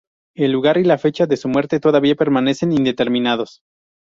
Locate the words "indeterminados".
2.71-3.61